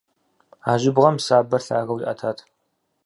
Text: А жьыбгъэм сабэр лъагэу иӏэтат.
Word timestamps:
А 0.69 0.71
жьыбгъэм 0.81 1.17
сабэр 1.25 1.61
лъагэу 1.67 1.99
иӏэтат. 2.03 2.39